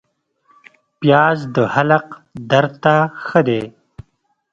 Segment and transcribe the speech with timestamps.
[0.99, 2.05] پیاز د حلق
[2.49, 3.63] درد ته ښه دی